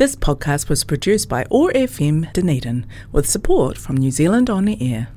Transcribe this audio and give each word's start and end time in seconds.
This 0.00 0.15
podcast 0.15 0.69
was 0.69 0.85
produced 0.85 1.27
by 1.27 1.45
OAR 1.51 1.69
FM 1.73 2.31
Dunedin 2.31 2.85
with 3.11 3.29
support 3.29 3.77
from 3.77 3.97
New 3.97 4.09
Zealand 4.09 4.49
On 4.49 4.63
the 4.63 4.77
Air. 4.81 5.09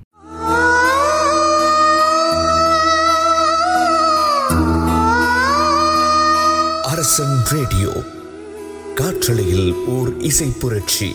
அரசன் 6.91 7.37
radio 7.53 7.93
காற்றலையில் 8.95 9.69
ஓர் 9.87 10.11
இசை 10.21 10.49
புரட்சி 10.61 11.09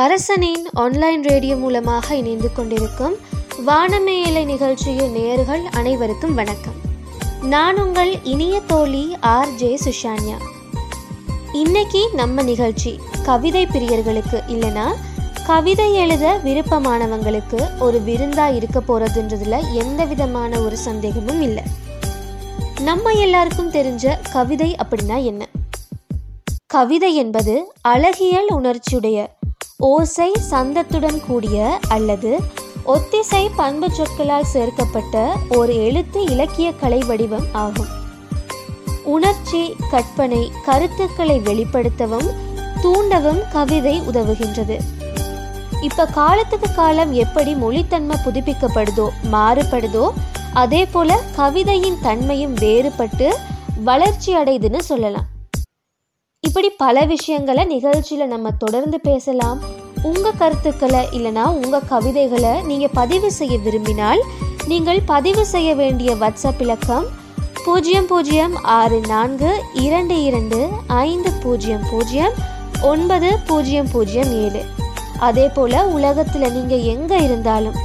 அரசனின் 0.00 0.64
online 0.72 1.22
radio 1.22 1.56
மூலமாக 1.56 2.16
இணைந்து 2.16 2.52
கொண்டிருக்கும் 2.52 3.14
வானமேயலை 3.66 4.44
நிகழ்ச்சியின் 4.44 5.12
நேயர்கள் 5.12 5.62
அனைவருக்கும் 5.70 6.34
வணக்கம். 6.34 6.76
நான் 7.42 7.78
உங்கள் 7.82 8.22
இனிய 8.22 8.60
தோழி 8.60 9.16
ஆர் 9.20 9.54
ஜே 9.54 9.78
சுஷான்யா. 9.84 10.36
இன்னைக்கு 11.52 12.08
நம்ம 12.12 12.42
நிகழ்ச்சி 12.42 13.00
கவிதை 13.22 13.66
பிரியர்களுக்கு 13.66 14.40
இல்லைனா 14.48 14.86
கவிதை 15.46 15.94
எழுத 15.94 16.40
விருப்பமானவங்களுக்கு 16.44 17.78
ஒரு 17.78 18.00
விருந்தா 18.00 18.48
இருக்க 18.54 18.82
போறதுன்றதுல 18.88 19.72
எந்த 19.72 20.04
விதமான 20.04 20.60
ஒரு 20.60 20.76
சந்தேகமும் 20.76 21.42
இல்லை. 21.42 21.62
நம்ம 22.80 23.10
எல்லாருக்கும் 23.10 23.72
தெரிஞ்ச 23.72 24.18
கவிதை 24.32 24.76
அப்படின்னா 24.84 25.24
என்ன? 25.24 25.48
கவிதை 26.66 27.14
என்பது 27.14 27.72
அழகியல் 27.80 28.48
உணர்ச்சியுடைய 28.50 29.36
ஓசை 29.86 30.32
சந்தத்துடன் 30.50 31.18
கூடிய 31.26 31.78
அல்லது 31.88 32.38
ஒத்திசை 32.84 33.50
பண்பு 33.56 33.90
சொற்களால் 33.90 34.48
சேர்க்கப்பட்ட 34.52 35.32
ஒரு 35.48 35.74
எழுத்து 35.84 36.22
இலக்கிய 36.22 36.72
கலை 36.72 36.98
வடிவம் 36.98 37.46
ஆகும். 37.52 37.86
உணர்ச்சி 39.04 39.76
கற்பனை 39.90 40.52
கருத்துக்களை 40.64 41.40
வெளிப்படுத்தவும் 41.40 42.28
தூண்டவும் 42.82 43.40
கவிதை 43.52 43.94
உதவுகின்றது. 44.00 44.78
இப்ப 45.82 46.06
காலத்துக்கு 46.06 46.74
காலம் 46.74 47.12
எப்படி 47.12 47.54
மொழித்தன்மை 47.54 48.18
புதுப்பிக்கப்படுதோ 48.26 49.08
மாறுபடுதோ 49.32 50.10
அதே 50.52 50.86
போல 50.86 51.20
கவிதையின் 51.36 51.98
தன்மையும் 52.02 52.54
வேறுபட்டு 52.54 53.30
வளர்ச்சி 53.84 54.36
அடையுதுன்னு 54.36 54.78
சொல்லலாம். 54.78 55.28
இப்படி 56.42 56.68
பல 56.82 57.04
விஷயங்களை 57.04 57.62
நிகழ்ச்சியில 57.64 58.26
நம்ம 58.26 58.50
தொடர்ந்து 58.50 59.00
பேசலாம். 59.00 59.58
உங்க 60.02 60.32
கருத்துக்களை 60.32 61.00
இல்லனா 61.16 61.44
உங்க 61.60 61.80
கவிதைகளை 61.80 62.52
நீங்க 62.62 62.88
பதிவு 62.88 63.32
செய்ய 63.32 63.58
விரும்பினால் 63.58 64.20
நீங்கள் 64.66 65.00
பதிவு 65.06 65.46
செய்ய 65.46 65.74
வேண்டிய 65.74 66.14
வாட்ஸ்அப் 66.14 66.62
இலக்கம் 66.64 67.06
பூஜ்ஜியம் 67.64 68.06
பூஜ்ஜியம் 68.06 68.54
ஆறு 68.62 69.00
நான்கு 69.00 69.50
இரண்டு 69.72 70.16
இரண்டு 70.22 70.68
ஐந்து 70.86 71.30
பூஜ்ஜியம் 71.42 71.86
பூஜ்ஜியம் 71.90 72.36
ஒன்பது 72.82 73.30
பூஜ்ஜியம் 73.46 73.90
பூஜ்ஜியம் 73.92 74.32
ஏழு. 74.44 74.62
அதே 75.28 75.48
போல 75.48 75.86
உலகத்தில் 75.86 76.52
நீங்கள் 76.52 76.86
எங்கே 76.94 77.18
இருந்தாலும் 77.22 77.78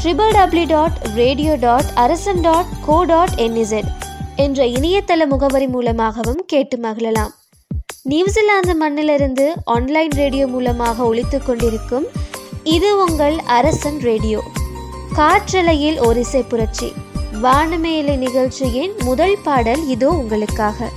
triple 0.00 0.34
W 0.38 0.64
dot 0.66 0.98
radio 1.14 1.54
dot 1.66 1.92
Arasan 1.94 2.40
dot 2.40 2.72
co 2.86 3.04
dot 3.04 3.36
NZ 3.36 3.92
என்ற 4.36 4.64
இணையதள 4.78 5.26
முகவரி 5.26 5.66
மூலமாகவும் 5.66 6.42
கேட்டு 6.46 6.78
மகிழலாம். 6.78 7.32
நியூசிலாந்து 8.04 8.74
மண்ணிலிருந்து 8.74 9.52
ஆன்லைன் 9.64 10.10
ரேடியோ 10.10 10.46
மூலமாக 10.46 11.04
ஒழித்து 11.04 11.42
கொண்டிருக்கும் 11.42 12.06
இது 12.62 13.06
உங்கள் 13.06 13.36
அரசன் 13.38 13.98
ரேடியோ. 14.00 14.40
காற்றலையில் 15.12 15.98
ஒரு 15.98 16.20
இசை 16.20 16.42
புரட்சி. 16.42 16.92
வானமேலை 17.42 18.16
நிகழ்ச்சியின் 18.16 18.92
முதல் 19.04 19.38
பாடல் 19.42 19.88
இதோ 19.88 20.08
உங்களுக்காக. 20.08 20.88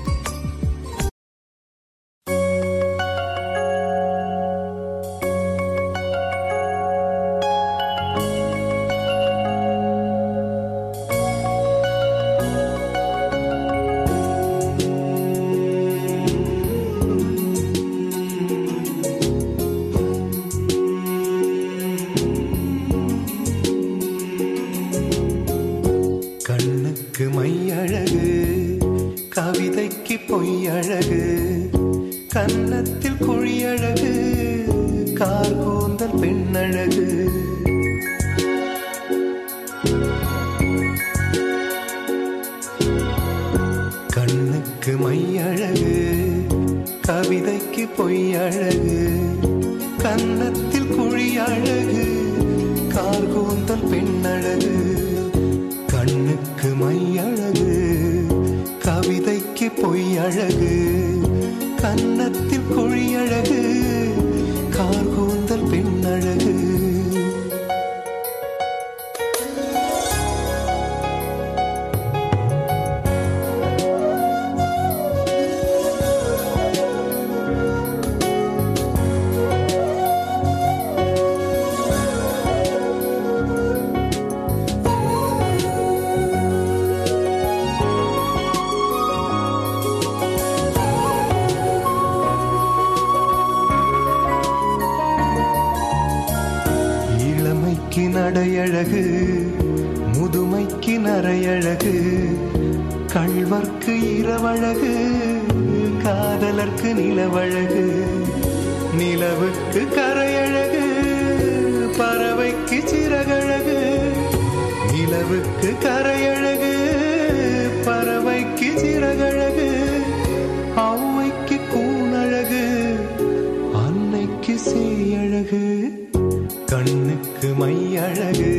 கண்ணுக்கு 127.35 127.59
மையழகு 127.61 128.51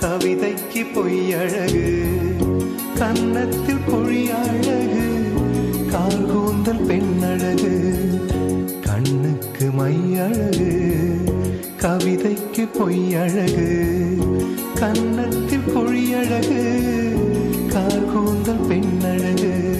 கவிதைக்கு 0.00 0.82
பொய்யழகு 0.94 1.88
கன்னத்தில் 2.98 3.82
பொழியழகு 3.88 5.06
கார்கூந்தல் 5.92 6.84
பெண்ணழகு 6.86 7.72
கண்ணுக்கு 8.86 9.66
மையழகு 9.80 10.70
கவிதைக்கு 11.82 12.66
பொய்யழகு 12.78 13.68
கன்னத்தில் 14.80 15.68
பொழியழகு 15.74 16.62
கார்கூந்தல் 17.74 18.64
பெண்ணழகு. 18.68 19.73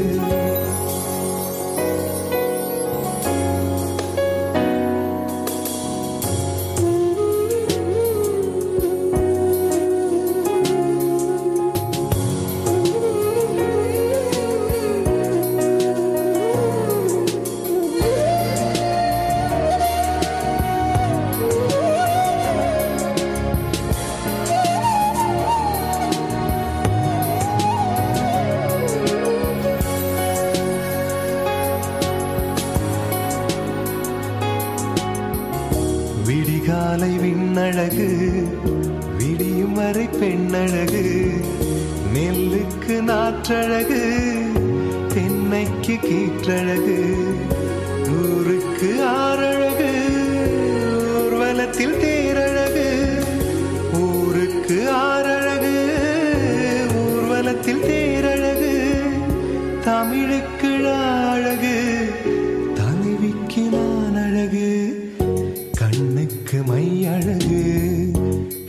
கண்ணுக்கு 66.45 66.73
மை 66.73 67.07
அழகு 67.07 67.63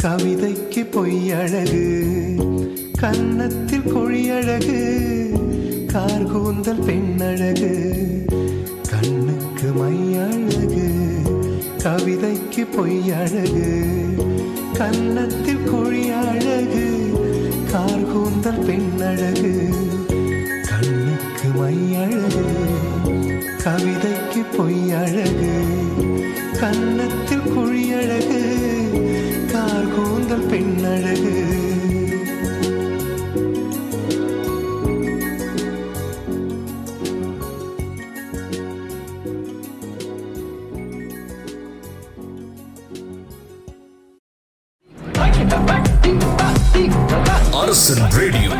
கவிதைக்கு 0.03 0.83
பொய்யழகு. 0.83 1.79
கன்னத்தில் 2.99 3.95
கொழியழகு. 3.95 4.81
கார்கூந்தல் 5.93 6.83
பெண்ணழகு. 6.85 7.73
கண்ணுக்கு 8.89 9.71
மை 9.71 10.17
அழகு 10.17 10.87
கவிதைக்கு 11.77 12.65
பொய்யழகு. 12.77 13.85
கன்னத்தில் 14.77 15.69
கொழியழகு. 15.69 16.87
கார்கூந்தல் 17.71 18.65
பெண்ணழகு. 18.65 19.73
கண்ணுக்கு 20.69 21.49
மை 21.55 21.95
அழகு 21.95 22.45
கவிதைக்கு 23.63 24.43
பொய் 24.57 24.93
அழகு 28.05 28.39
கன்னத்தில் 29.51 29.53
குழி 29.53 29.53
அழகு 29.53 29.53
கார்கூந்தல் 29.53 30.45
பெண்ணழகு 30.47 31.33
அரசன் 47.53 48.05
ரேடியோ 48.11 48.51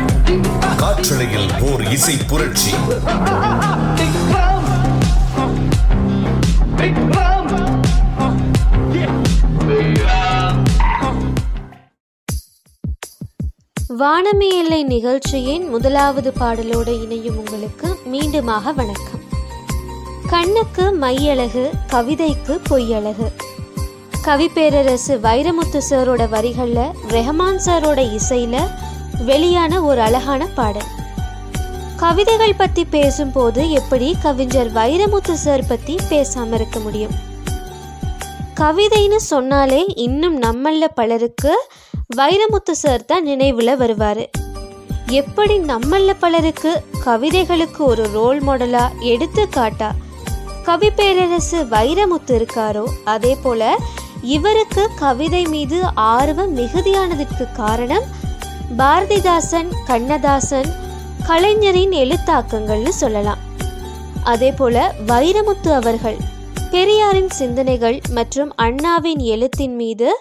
காற்றலையில் 0.78 1.50
ஓர் 1.60 1.82
இசை 1.88 2.16
புரட்சி. 2.28 2.72
வானமே 14.06 14.48
எல்லை 14.48 14.84
நிகழ்ச்சியின் 14.84 15.68
முதலாவது 15.68 16.32
பாடலோடு 16.40 17.02
இணையும் 17.02 17.36
உங்களுக்கு 17.36 17.98
மீண்டுமாக 18.12 18.74
வணக்கம். 18.74 19.20
கண்ணுக்கு 20.26 20.92
மையழகு 20.92 21.70
கவிதைக்கு 21.86 22.60
பொய்யழகு. 22.70 23.32
கவிப்பேரரசு 24.24 25.16
வைரமுத்து 25.22 25.80
சாரோட 25.90 26.28
வரிகளில் 26.28 26.92
ரெஹமான் 27.08 27.60
சாரோட 27.66 28.12
இசையில் 28.12 28.68
வெளியான 29.24 29.82
ஒரு 29.82 30.00
அழகான 30.00 30.46
பாடல். 30.46 30.90
கவிதைகள் 31.96 32.54
பற்றி 32.54 32.84
பேசும்போது 32.84 33.70
எப்படி 33.70 34.16
கவிஞர் 34.22 34.72
வைரமுத்து 34.72 35.32
சார் 35.32 35.66
பற்றி 35.66 35.96
பேசாமல் 36.08 36.52
இருக்க 36.52 36.78
முடியும்? 36.78 37.14
கவிதைன்னு 38.60 39.16
சொன்னாலே 39.16 39.84
இன்னும் 39.84 40.42
நம்மள 40.42 40.84
பலருக்கு 40.94 41.66
வைரமுத்து 42.10 42.70
சார் 42.70 43.04
தான் 43.04 43.22
நினைவில் 43.22 43.76
வருவார். 43.76 44.30
எப்படி 45.10 45.58
நம்மள 45.58 46.12
பலருக்கு 46.18 46.82
கவிதைகளுக்கு 47.04 47.78
ஒரு 47.78 48.04
ரோல் 48.12 48.42
மாடலா 48.42 48.84
எடுத்துக்காட்டா 49.00 49.90
கவி 50.64 50.90
பேரரசு 50.90 51.64
வைரமுத்து 51.64 52.32
இருக்காரோ? 52.38 52.84
அதே 53.04 53.36
போல 53.42 53.76
இவருக்கு 54.22 54.88
கவிதை 54.98 55.44
மீது 55.44 55.80
ஆர்வம் 55.94 56.56
மிகுதியானதற்கு 56.56 57.52
காரணம் 57.52 58.06
பாரதிதாசன் 58.78 59.70
கண்ணதாசன் 59.86 60.70
கலைஞரின் 61.26 61.90
எழுத்தாக்கங்கள்னு 61.90 62.88
சொல்லலாம். 62.88 63.38
அதே 64.24 64.52
போல 64.52 64.94
வைரமுத்து 65.06 65.68
அவர்கள் 65.68 66.16
பெரியாரின் 66.70 67.30
சிந்தனைகள் 67.30 68.00
மற்றும் 68.10 68.52
அண்ணாவின் 68.56 69.18
எழுத்தின் 69.18 69.76
மீது 69.76 70.20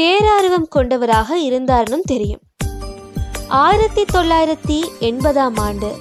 பேரார்வம் 0.00 0.68
கொண்டவராக 0.68 1.38
இருந்தார்னும் 1.38 2.02
தெரியும். 2.04 2.40
ஆயிரத்தி 3.48 4.04
தொள்ளாயிரத்தி 4.04 4.82
எண்பதாம் 5.00 5.56
ஆண்டு 5.56 5.96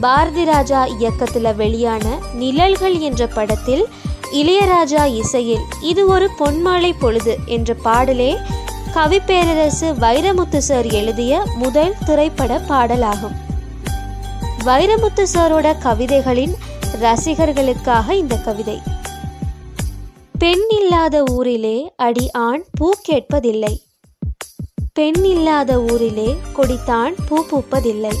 பாரதி 0.00 0.44
ராஜா 0.44 0.84
இயக்கத்தில் 0.84 1.54
வெளியான 1.54 2.18
நிழல்கள் 2.34 2.98
என்ற 2.98 3.26
படத்தில் 3.26 3.86
இளையராஜா 4.32 5.04
இசையில் 5.14 5.60
இது 5.80 6.06
ஒரு 6.06 6.30
பொன்மாலை 6.38 6.92
பொழுது 6.98 7.38
என்ற 7.46 7.74
பாடலே 7.84 8.36
கவிப்பேரரசு 8.94 9.90
வைரமுத்து 10.00 10.56
சார் 10.56 10.86
எழுதிய 10.86 11.46
முதல் 11.54 11.94
திரைப்பட 12.06 12.58
பாடலாகும். 12.68 13.36
வைரமுத்து 14.64 15.26
சாரோட 15.34 15.78
கவிதைகளின் 15.78 16.54
ரசிகர்களுக்காக 17.02 18.10
இந்த 18.10 18.36
கவிதை. 18.36 18.80
பெண் 20.44 20.64
இல்லாத 20.68 21.22
ஊரிலே 21.30 21.92
அடி 21.96 22.30
ஆண் 22.30 22.64
பூ 22.70 22.90
கேட்பதில்லை. 23.08 23.82
பெண் 24.92 25.24
இல்லாத 25.24 25.80
ஊரிலே 25.80 26.36
கொடித்தான் 26.56 27.14
பூ 27.28 27.44
பூப்பதில்லை. 27.50 28.12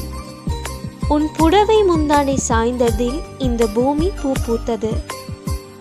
உன் 1.08 1.28
புடவை 1.36 1.82
முந்தானை 1.82 2.38
சாய்ந்ததில் 2.48 3.20
இந்த 3.38 3.66
பூமி 3.66 4.10
பூ 4.22 4.32
பூத்தது. 4.46 4.90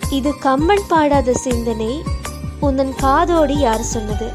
இது 0.09 0.33
கம்மன் 0.43 0.85
பாடாத 0.87 1.33
சிந்தனை 1.33 2.01
உந்தன் 2.61 2.93
காதோடி 3.01 3.57
யார் 3.57 3.81
சொன்னது? 3.81 4.31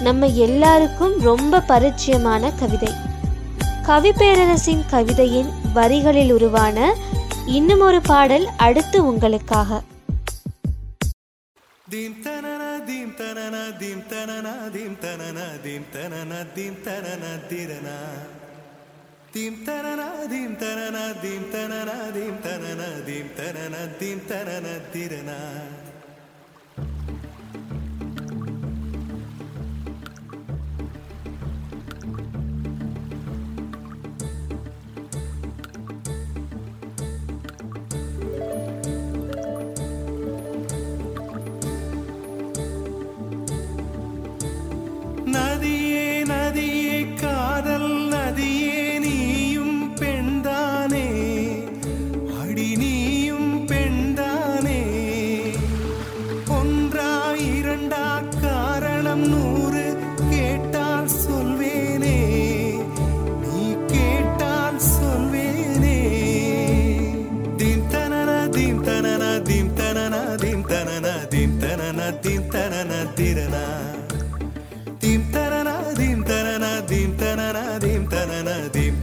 நம்ம 0.00 0.26
எல்லாருக்கும் 0.26 1.20
ரொம்ப 1.20 1.58
பரிச்சயமான 1.58 2.52
கவிதை. 2.58 2.92
கவிப்பேரரசின் 3.86 4.84
கவிதையின் 4.90 5.50
வரிகளில் 5.74 6.32
உருவான 6.32 6.94
இன்னும் 7.46 7.80
ஒரு 7.80 8.00
பாடல் 8.00 8.48
அடுத்து 8.56 9.06
உங்களுக்காக. 9.06 9.82
dim 11.92 12.22
tanana 12.24 12.86
dim 12.86 13.12
tanana 13.18 13.78
dim 13.78 14.00
tanana 14.08 14.72
dim 14.72 14.96
tanana 14.96 15.62
dim 15.62 15.84
tanana 15.92 16.38
dim 16.56 16.74
tanana 16.84 17.32
dirana 17.50 17.98
dim 19.34 19.54
tanana 19.66 20.26
dim 20.32 20.56
tanana 20.56 21.04
dim 21.22 21.42
tanana 21.52 21.98
dim 22.14 22.34
tanana 22.44 22.88
dim 23.06 23.28
tanana 23.36 23.82
dim 24.00 24.20
tanana 24.30 24.74
dirana 24.94 25.38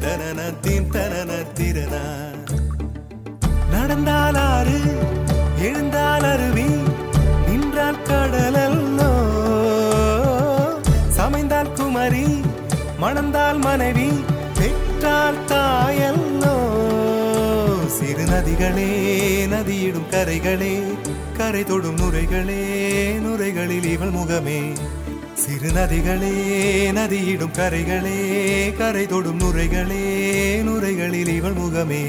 தனன 0.01 0.39
தீம் 0.61 0.89
தனன 0.89 1.31
திரனா 1.53 2.03
நடந்தால் 3.71 4.37
ஆறு 4.49 4.79
எழுந்தால் 5.59 6.23
அருவி 6.23 6.67
நின்றால் 7.47 8.03
கடலல்லோ 8.09 9.11
சமைந்தால் 11.17 11.73
குமரி 11.73 12.27
மணந்தால் 13.01 13.59
மனைவி 13.59 14.09
பெற்றால் 14.59 15.41
தாயல்லோ 15.51 16.55
சிறு 17.97 18.25
நதிகளே 18.25 18.89
நதியிடும் 19.53 20.09
கரைகளே 20.11 20.73
கரை 21.37 21.63
தொடும் 21.63 21.99
நுரைகளே 21.99 22.61
நுரைகளில் 23.25 23.89
இவள் 23.93 24.15
முகமே. 24.17 24.61
சிறு 25.59 25.71
நதிகளே 25.75 26.33
நதியிடும் 26.97 27.55
கரைகளே 27.57 28.17
கரை 28.79 29.03
தொடும் 29.05 29.39
நுரைகளே 29.41 30.03
நுரைகளில் 30.67 31.31
இவள் 31.33 31.57
முகமே 31.59 32.03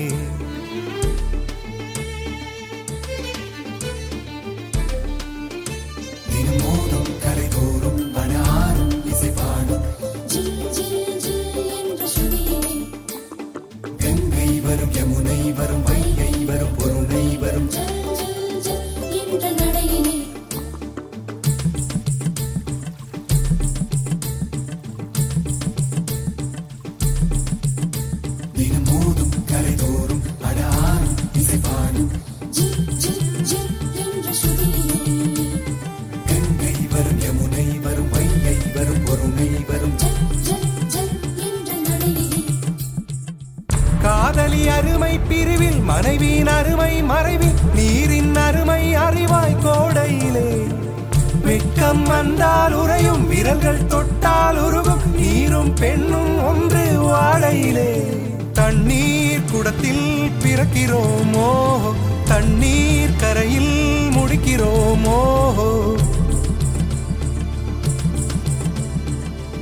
தினம் 6.28 6.61
மோதும் 6.62 7.11
கரை 7.23 7.47
தோறும் 7.49 8.00
பனாரும் 8.14 8.95
இசை 9.12 9.30
பாடும் 9.38 9.87
கங்கை 14.00 14.50
வரும் 14.61 14.95
யமுனை 14.99 15.40
வரும் 15.59 15.85
வைகை 15.85 16.00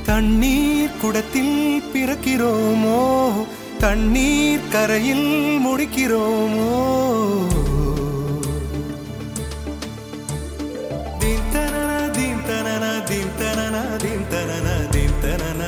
தண்ணீர் 0.09 0.95
குடத்தில் 1.01 1.55
பிறக்கிறோமோ 1.91 3.01
தண்ணீர் 3.79 4.69
கரையில் 4.71 5.27
முடிக்கிறோமோ 5.65 6.71
தீம் 11.19 11.45
தனன 11.53 11.85
தீம் 12.15 12.41
தனன 12.41 13.75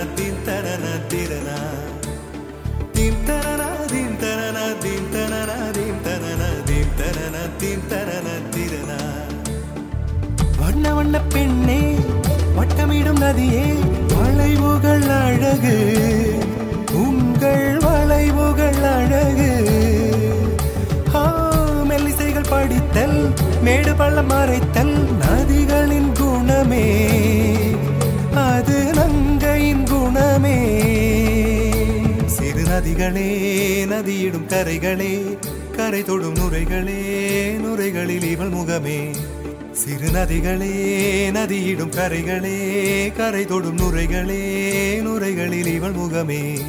தீம் 0.07 0.41
தனன 0.45 0.85
திரனா 1.11 1.59
தீம் 2.95 3.21
தனன 3.27 3.61
தீம் 3.85 4.17
தனன 7.03 7.45
தீம் 7.61 7.85
திரனா 7.89 8.99
வண்ண 10.61 10.93
வண்ண 10.93 11.17
பெண்ணே 11.33 11.81
வட்டமிடும் 12.57 13.21
நதியே 13.23 13.65
வளைவுகள் 14.41 15.01
அழகு. 15.01 15.93
உங்கள் 16.91 17.77
வளைவுகள் 17.77 18.83
அழகு. 18.83 19.51
மெல்லிசைகள் 21.87 22.49
படித்தல் 22.49 23.33
மேடு 23.61 23.95
பள்ளம் 23.95 24.29
மறைத்தல் 24.29 25.07
நதிகளின் 25.19 26.11
குணமே. 26.11 27.07
அது 28.35 28.93
நங்கையின் 28.93 29.83
குணமே. 29.83 30.79
சிறு 32.25 32.63
நதிகளே 32.63 33.29
நதியிடும் 33.85 34.47
கரைகளே 34.47 35.37
கரை 35.75 36.03
தொடும் 36.03 36.33
நுரைகளே 36.33 37.01
நுரைகளில் 37.57 38.23
இவள் 38.23 38.49
முகமே. 38.49 39.15
சிறு 39.73 40.09
நதிகளே 40.11 40.73
நதியிடும் 41.31 41.93
கரைகளே 41.95 42.55
கரை 43.17 43.45
தொடும் 43.45 43.77
நுரைகளே 43.77 44.39
நுரைகளில் 45.01 45.65
இவள் 45.65 45.91
முகமே. 45.91 46.59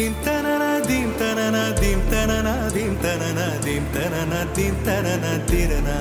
தீம் 0.00 0.20
தனன 0.24 0.64
தீம் 0.82 1.10
தனன 1.18 1.56
தீம் 1.78 2.04
தனன 2.10 2.48
தீம் 2.68 2.94
தனன 3.02 3.40
தீம் 3.64 3.88
தனன 3.94 4.34
தீம் 4.54 4.78
தனன 4.86 5.24
திரனா 5.48 5.96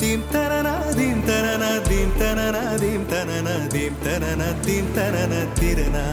தீம் 0.00 0.24
தனன 0.32 0.70
தீம் 0.96 1.20
தனன 1.28 1.64
தீம் 1.86 2.14
தனன 2.16 2.56
தீம் 2.80 3.04
தனன 3.12 3.52
தீம் 3.74 4.00
தனன 4.02 4.48
தீம் 4.64 4.90
தனன 4.96 5.34
திரனா 5.60 6.04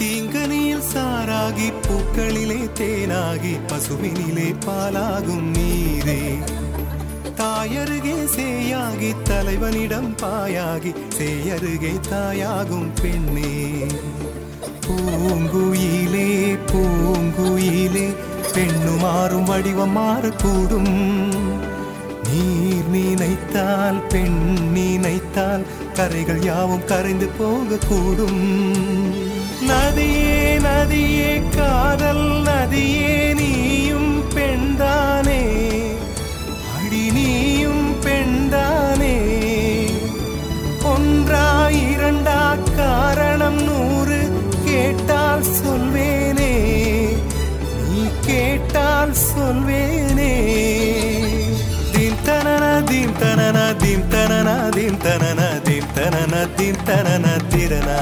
தீங்கனியில் 0.00 0.84
சாராகி 0.90 1.68
பூக்களிலே 1.86 2.60
தேனாகி 2.80 3.54
பசுவினிலே 3.70 4.48
பாலாகும் 4.66 5.48
நீரே 5.52 6.20
தாயருகே 7.36 8.18
சேயாகி 8.36 9.12
தலைவனிடம் 9.24 10.12
பாயாகி 10.22 10.94
சேயருகே 11.18 11.94
தாயாகும் 12.10 12.90
பெண்ணே 13.02 13.54
பூங்குயிலே 14.86 16.28
பூங்குயிலே 16.70 18.06
பெண்ணு 18.54 18.94
மாறும் 19.00 19.44
வடிவம் 19.44 19.96
மாறக்கூடும். 19.96 20.94
நீர் 22.26 22.88
நினைத்தால் 22.88 24.06
பெண் 24.06 24.40
நினைத்தால் 24.72 25.64
கரைகள் 25.94 26.42
யாவும் 26.42 26.84
கரைந்து 26.84 27.28
போகக்கூடும். 27.38 28.44
நதியே 29.68 30.58
நதியே 30.58 31.32
காதல் 31.56 32.26
நதியே 32.42 33.34
நீயும் 33.34 34.22
பெண்தானே 34.34 35.42
அடி 36.76 37.10
நீயும் 37.10 37.86
பெண்தானே 38.04 39.16
ஒன்றா 40.84 41.46
இரண்டா 41.84 42.40
காரணம் 42.76 43.60
நூ 43.64 43.81
கேட்டால் 44.92 45.44
சொல்வேனே 45.58 46.54
நீ 47.84 48.02
கேட்டால் 48.26 49.14
சொல்வேனே 49.20 50.34
தின்தனன 51.94 52.64
தின்தனன 52.90 53.58
தின்தனன 53.82 54.50
தின்தனன 54.76 55.40
தின்தனன 55.68 56.44
தின்தனன 56.58 57.26
திறனா 57.48 57.98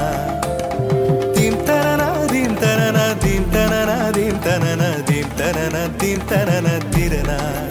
தின்தனன 1.37 2.03
தின்தனன 2.33 2.99
தின்தனன 3.23 3.91
தின்தனன 5.07 5.75
தின்தனன 5.99 6.77
திரனா 6.89 7.41
தீம் 7.51 7.70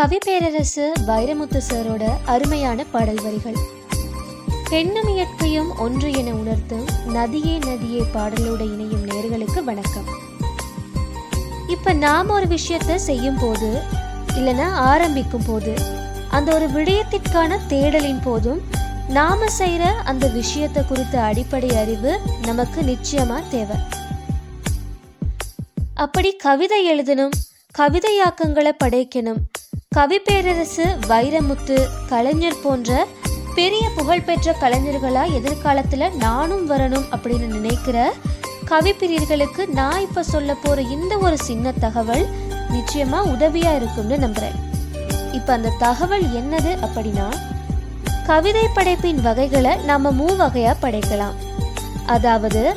கவி 0.00 0.18
பேரரசு 0.18 0.92
வைரமுத்து 1.06 1.60
சாரோட 1.68 2.04
அருமையான 2.24 2.84
பாடல் 2.84 3.20
வரிகள். 3.22 3.56
பெண்ணும் 4.70 5.08
இயற்கையும் 5.08 5.76
ஒன்று 5.78 6.12
என 6.12 6.30
உணர்த்தும் 6.30 6.86
நதியே 7.06 7.58
நதியே 7.58 8.02
பாடலோட 8.14 8.60
இணையும் 8.72 9.04
நேர்களுக்கு 9.06 9.64
வணக்கம். 9.64 10.08
இப்ப 11.68 11.92
நாம் 11.92 12.28
ஒரு 12.28 12.46
விஷயத்த 12.46 12.94
செய்யும் 12.94 13.38
போது 13.40 13.82
இல்லைன்னா 14.34 14.70
ஆரம்பிக்கும் 14.72 15.44
போது 15.46 15.74
அந்த 16.30 16.54
ஒரு 16.54 16.68
விடயத்திற்கான 16.68 17.58
தேடலின் 17.68 18.22
போதும் 18.22 18.62
நாம 19.08 19.44
செய்யற 19.58 19.82
அந்த 19.82 20.26
விஷயத்தை 20.26 20.84
குறித்த 20.84 21.20
அடிப்படை 21.20 21.76
அறிவு 21.76 22.20
நமக்கு 22.46 22.82
நிச்சயமா 22.82 23.48
தேவை. 23.48 23.76
அப்படி 25.94 26.32
கவிதை 26.36 26.82
எழுதணும் 26.94 27.30
கவிதையாக்கங்களை 27.78 28.72
படைக்கணும் 28.84 29.49
கவி 29.94 30.18
பேரரசு 30.18 30.84
வைரமுத்து 31.08 31.86
கலைஞர் 32.08 32.60
போன்ற 32.62 33.06
பெரிய 33.54 33.90
புகழ்பெற்ற 33.96 34.52
கலைஞர்களா 34.60 35.22
எதிர்காலத்துல 35.38 36.16
நானும் 36.16 36.70
வரணும் 36.70 37.06
அப்படின்னு 37.10 37.46
நினைக்கிற 37.46 38.12
கவிப்பிரியர்களுக்கு 38.68 39.66
நான் 39.66 40.00
இப்ப 40.00 40.22
சொல்ல 40.22 40.54
போற 40.54 40.82
இந்த 40.82 41.18
ஒரு 41.18 41.38
சின்ன 41.38 41.72
தகவல் 41.72 42.24
நிச்சயமா 42.68 43.20
உதவியா 43.32 43.74
இருக்கும்னு 43.76 44.16
நம்புறேன். 44.16 44.56
இப்ப 45.32 45.52
அந்த 45.52 45.74
தகவல் 45.78 46.24
என்னது 46.24 46.72
அப்படின்னா 46.86 47.28
கவிதை 48.26 48.66
படைப்பின் 48.74 49.20
வகைகளை 49.20 49.76
நாம 49.76 50.12
மூவகையா 50.12 50.74
படைக்கலாம். 50.82 51.36
அதாவது 52.06 52.74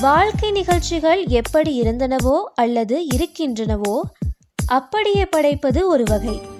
வாழ்க்கை 0.00 0.50
நிகழ்ச்சிகள் 0.50 1.26
எப்படி 1.26 1.82
இருந்தனவோ 1.82 2.38
அல்லது 2.54 3.06
இருக்கின்றனவோ 3.14 4.00
அப்படியே 4.66 5.26
படைப்பது 5.26 5.88
ஒரு 5.88 6.04
வகை. 6.04 6.51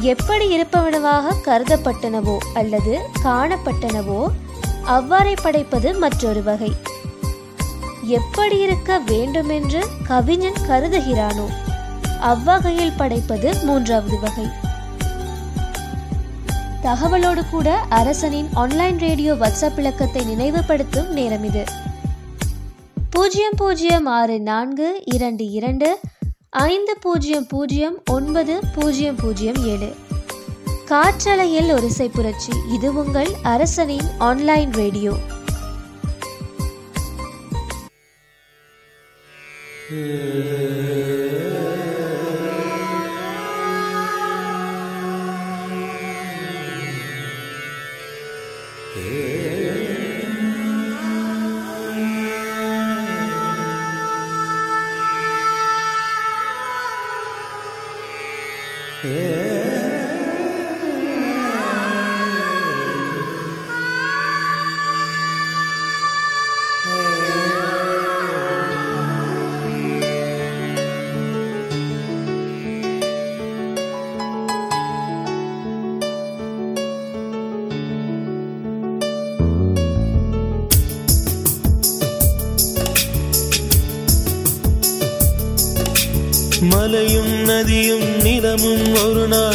எப்படி 0.00 0.56
இருப்பவனவாக 0.56 1.34
கருதப்பட்டனவோ 1.44 2.36
அல்லது 2.54 3.00
காணப்பட்டனவோ 3.22 4.28
அவ்வாறே 4.84 5.34
படைப்பது 5.42 5.98
மற்றொரு 5.98 6.42
வகை. 6.42 6.76
எப்படி 8.02 8.58
இருக்க 8.58 8.98
வேண்டுமென்று 8.98 9.88
கவிஞன் 10.06 10.58
கருதுகிறானோ 10.68 11.46
அவ்வகையில் 12.20 12.92
படைப்பது 12.96 13.56
மூன்றாவது 13.62 14.18
வகை. 14.18 14.46
தகவலோடு 16.82 17.50
கூட 17.50 17.78
அரசனின் 17.88 18.48
ஆன்லைன் 18.52 18.98
ரேடியோ 18.98 19.34
வாட்ஸ்அப் 19.34 19.78
இலக்கத்தை 19.78 20.24
நினைவுபடுத்தும் 20.24 21.08
நேரம் 21.08 21.44
இது. 21.44 21.64
பூஜ்ஜியம் 23.10 23.54
பூஜ்ஜியம் 23.56 24.06
ஆறு 24.06 24.40
நான்கு 24.40 25.02
இரண்டு 25.04 25.50
இரண்டு 25.50 25.98
ஐந்து 26.58 26.96
பூஜ்ஜியம் 27.00 27.46
பூஜ்ஜியம் 27.46 28.02
ஒன்பது 28.10 28.60
பூஜ்ஜியம் 28.74 29.16
பூஜ்ஜியம் 29.16 29.64
ஏழு. 29.64 29.94
காற்றலையில் 30.84 31.72
ஒரு 31.72 31.90
புரட்சி. 32.08 32.52
இது 32.74 32.94
உங்கள் 32.94 33.28
அரசனின் 33.42 34.08
ஆன்லைன் 34.18 34.72
ரேடியோ 34.72 35.12
Yeah. 39.90 40.95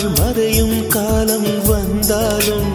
நாள் 0.02 0.14
மறையும் 0.20 0.88
காலம் 0.88 1.52
வந்தாலும் 1.66 2.72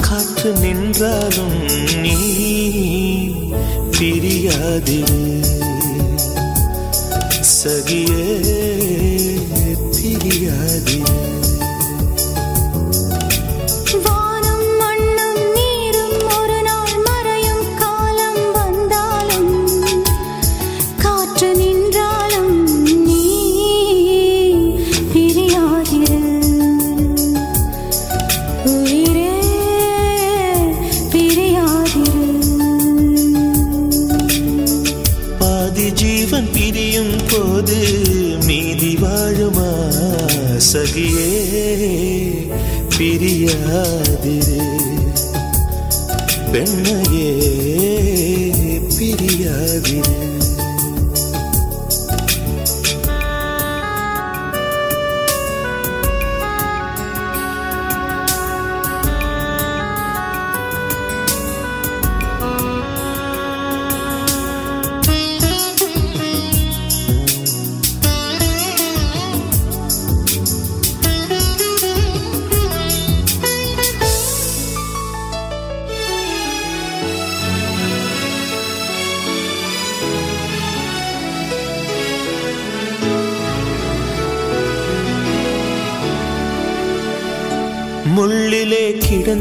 காற்று 0.00 0.50
நின்றாலும் 0.62 1.58
நீ 2.02 2.16
பிரியாதிரு. 3.96 5.20
சகியே 7.52 8.61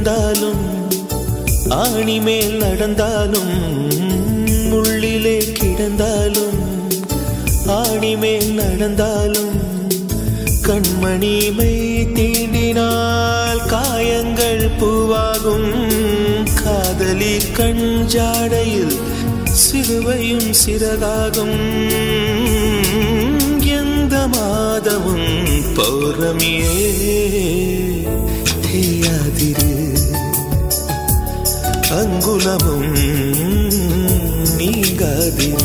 கிடந்தாலும் 0.02 0.62
ஆணி 1.80 2.16
மேல் 2.20 2.54
நடந்தாலும் 2.58 3.52
உள்ளிலே 4.78 5.36
கிடந்தாலும் 5.58 6.58
ஆணி 7.76 8.12
மேல் 8.16 8.50
நடந்தாலும் 8.52 9.54
கண்மணி 10.68 11.36
மை 11.58 11.76
தீண்டினால் 12.16 13.62
காயங்கள் 13.74 14.66
பூவாகும். 14.80 15.70
காதலி 16.64 17.36
கண் 17.54 17.86
ஜாடையில் 18.16 18.98
சிறுவையும் 19.64 20.52
சிறகாகும். 20.64 21.60
எந்த 23.80 24.16
மாதமும் 24.36 25.30
பௌர்ணமியே 25.78 26.76
தேயாதிரு 28.71 29.73
அங்குலமும் 31.91 32.89
நீங்காதிரு 34.57 35.65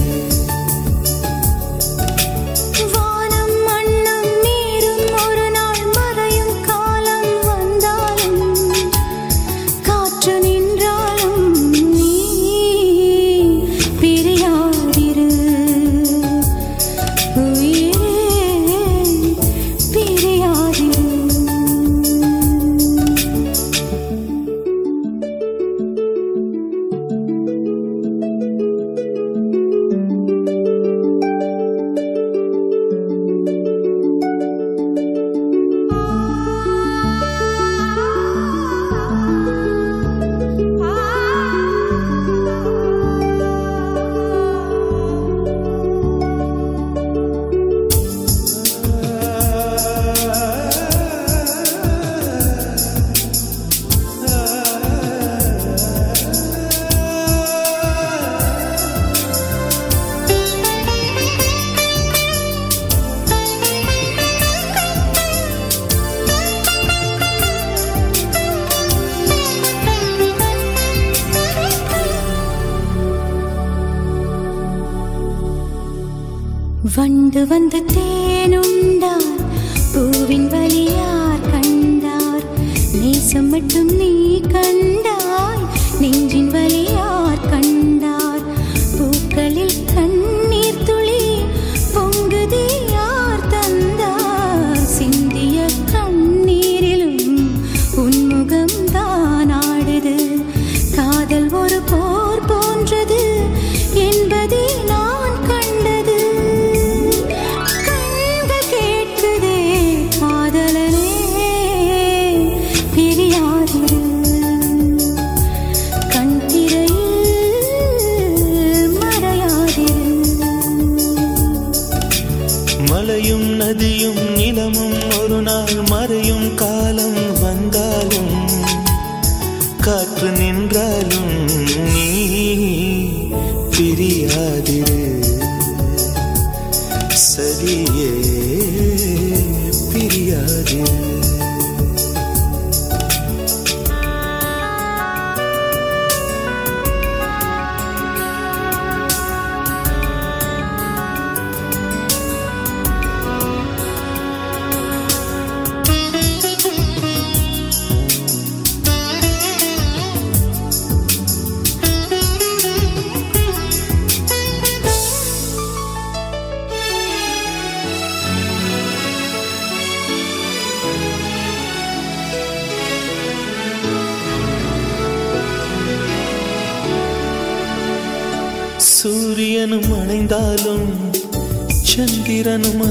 பிரியாதே. 139.92 140.82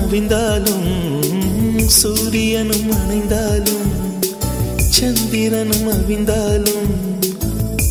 கவிந்தாலும் 0.05 0.89
சூரியனும் 1.85 2.91
அணைந்தாலும் 2.91 4.17
சந்திரனும் 4.77 5.87
அவிந்தாலும் 5.87 6.89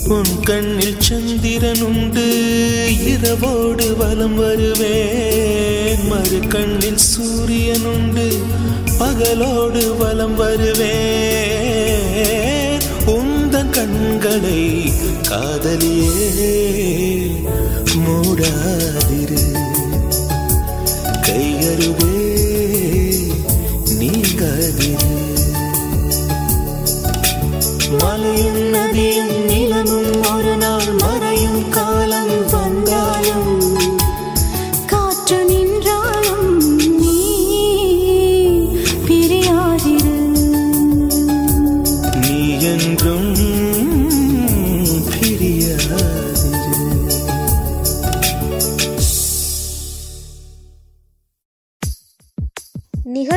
உன் 0.09 0.43
கண்ணில் 0.43 0.97
சந்திரனுண்டு 1.09 2.27
இரவோடு 3.07 3.97
வலம் 3.97 4.35
வருவேன். 4.35 6.07
மறு 6.07 6.49
கண்ணில் 6.49 7.05
சூரியனுண்டு 7.17 8.39
பகலோடு 8.99 9.97
வலம் 9.97 10.35
வருவேன். 10.35 10.91
உந்த 13.07 13.65
கண்களை 13.65 14.93
காதலியே 15.29 16.53
மூடாதிரு. 18.07 19.64
கையருவே 21.77 22.19
நீ 23.99 24.11
மலையும் 24.37 25.14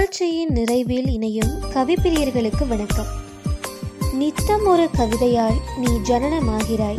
நிகழ்ச்சியின் 0.07 0.53
நிறைவில் 0.53 1.09
இணையும் 1.09 1.59
கவிப்பிரியர்களுக்கு 1.73 2.67
வணக்கம். 2.67 3.05
நித்தம் 4.13 4.65
ஒரு 4.65 4.89
கவிதையால் 4.97 5.57
நீ 5.77 5.87
ஜனனமாகிறாய். 5.87 6.97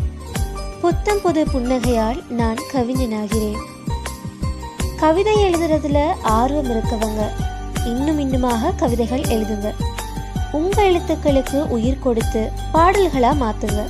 புத்தம் 0.81 1.18
புது 1.23 1.44
புன்னகையால் 1.44 2.31
நான் 2.31 2.57
கவிஞனாகிறேன். 2.73 3.57
கவிதை 4.97 5.37
எழுதுறதுல 5.37 6.12
ஆர்வம் 6.23 6.71
இருக்கவங்க. 6.71 7.29
இன்னும் 7.87 8.18
இன்னுமாக 8.18 8.71
கவிதைகள் 8.71 9.21
எழுதுங்க. 9.21 9.73
உங்க 10.53 10.83
எழுத்துக்களுக்கு 10.83 11.68
உயிர் 11.68 12.03
கொடுத்து 12.03 12.51
பாடல்களா 12.75 13.33
மாத்துங்க. 13.44 13.87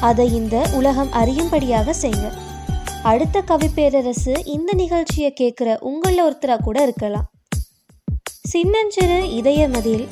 அதை 0.00 0.34
இந்த 0.34 0.68
உலகம் 0.72 1.12
அறியும்படியாக 1.12 1.94
செய்யுங்க 2.02 2.32
அடுத்த 3.02 3.40
கவி 3.40 3.68
பேரரசு 3.68 4.44
இந்த 4.44 4.72
நிகழ்ச்சியை 4.72 5.34
கேட்குற 5.40 5.78
உங்களில் 5.78 6.24
ஒருத்தராக 6.24 6.58
கூட 6.58 6.82
இருக்கலாம். 6.82 7.30
சின்னஞ்சிறு 8.46 9.34
இதயமதில் 9.34 10.08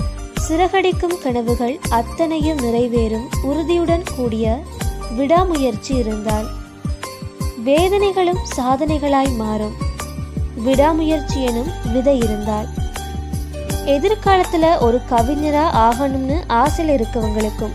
சிறகடிக்கும் 0.49 1.23
கனவுகள் 1.23 1.79
அத்தனையும் 1.91 2.57
நிறைவேறும் 2.57 3.27
உறுதியுடன் 3.43 4.03
கூடிய 4.17 4.63
விடாமுயற்சி 5.17 5.95
இருந்தால் 5.95 6.47
வேதனைகளும் 7.65 8.39
சாதனைகளாய் 8.57 9.37
மாறும். 9.37 9.73
விடாமுயற்சி 10.57 11.43
எனும் 11.43 11.67
விதை 11.93 12.19
இருந்தால். 12.19 12.67
எதிர்காலத்துல 13.85 14.81
ஒரு 14.81 15.01
கவிஞரா 15.11 15.67
ஆகணும்னு 15.87 16.45
ஆசையில் 16.47 17.01
இருக்கவங்களுக்கும் 17.01 17.75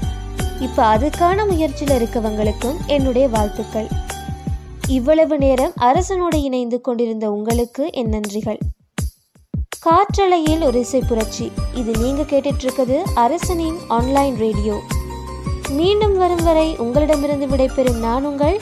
இப்ப 0.59 0.97
அதுக்கான 0.97 1.47
முயற்சியில் 1.47 2.03
இருக்கவங்களுக்கும் 2.03 2.77
என்னுடைய 2.87 3.27
வாழ்த்துக்கள். 3.27 3.87
இவ்வளவு 4.87 5.37
நேரம் 5.37 5.71
அரசனோடு 5.79 6.35
இணைந்து 6.35 6.81
கொண்டிருந்த 6.81 7.31
உங்களுக்கு 7.31 7.89
என் 7.91 8.09
நன்றிகள். 8.09 8.57
காற்றலையில் 9.85 10.63
ஒரு 10.65 10.79
இசை 10.79 10.99
புரட்சி. 11.07 11.51
இது 11.73 11.91
நீங்க 12.03 12.21
கேட்டுட்டு 12.21 12.63
இருக்குது 12.65 12.97
அரசனின் 13.23 13.77
ஆன்லைன் 13.87 14.35
ரேடியோ 14.35 14.75
மீண்டும் 15.77 16.15
வரும் 16.17 16.43
வரை 16.43 16.75
உங்களிடமிருந்து 16.77 17.47
விடைபெறும் 17.47 17.99
நான் 17.99 18.25
உங்கள் 18.25 18.57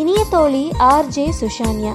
இனிய 0.00 0.24
தோழி 0.30 0.64
R 0.90 1.06
J 1.06 1.24
Sushanya. 1.40 1.94